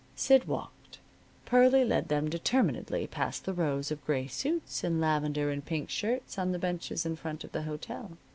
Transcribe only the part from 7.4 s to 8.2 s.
of the hotel.